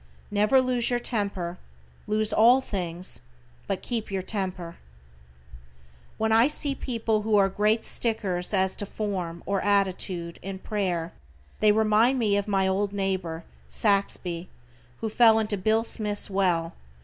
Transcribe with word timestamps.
Never 0.31 0.63
lose 0.63 0.89
your 0.89 0.97
temper, 0.97 1.59
lose 2.07 2.33
all 2.33 2.59
things, 2.59 3.21
but 3.67 3.83
keep 3.83 4.09
your 4.09 4.23
temper. 4.23 4.77
When 6.17 6.31
I 6.31 6.47
see 6.47 6.73
people 6.73 7.21
who 7.21 7.35
are 7.37 7.49
great 7.49 7.85
stickers 7.85 8.51
as 8.51 8.75
to 8.77 8.87
form, 8.87 9.43
or 9.45 9.61
attitude, 9.61 10.39
in 10.41 10.57
prayer, 10.57 11.13
they 11.59 11.71
remind 11.71 12.17
me 12.17 12.35
of 12.35 12.47
my 12.47 12.67
old 12.67 12.93
neighbor, 12.93 13.43
Saxby, 13.69 14.49
who 15.01 15.07
fell 15.07 15.37
into 15.37 15.55
Bill 15.55 15.83
Smith's 15.83 16.31
well. 16.31 16.73